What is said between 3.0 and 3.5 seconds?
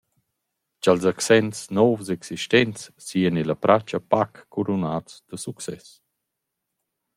sajan